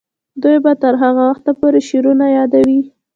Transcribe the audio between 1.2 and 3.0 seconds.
وخته پورې شعرونه یادوي.